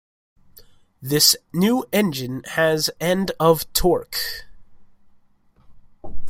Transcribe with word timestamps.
This 0.99 1.35
new 1.53 1.85
engine 1.93 2.41
has 2.55 2.89
and 2.99 3.29
of 3.39 3.71
torque. 3.71 4.47